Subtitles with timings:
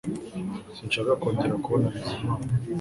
[0.75, 2.47] Sinshaka kongera kubona Bizimana